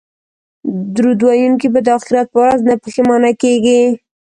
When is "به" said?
1.73-1.79